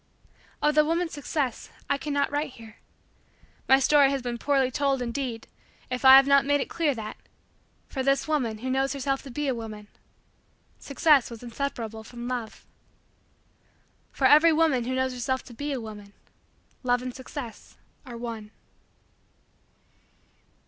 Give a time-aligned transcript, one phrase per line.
[0.63, 2.77] Of the woman's success, I cannot write here.
[3.69, 5.47] My story has been poorly told, indeed,
[5.91, 7.17] if I have not made it clear that,
[7.87, 9.89] for this woman who knew herself to be a woman,
[10.79, 12.65] Success was inseparable from Love.
[14.11, 16.13] For every woman who knows herself to be a woman,
[16.81, 18.49] Love and Success are one.